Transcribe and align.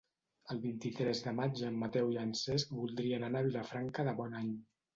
El 0.53 0.61
vint-i-tres 0.61 1.21
de 1.25 1.33
maig 1.41 1.61
en 1.67 1.77
Mateu 1.85 2.11
i 2.15 2.19
en 2.23 2.33
Cesc 2.41 2.73
voldrien 2.81 3.29
anar 3.31 3.45
a 3.45 3.49
Vilafranca 3.53 4.11
de 4.13 4.19
Bonany. 4.25 4.53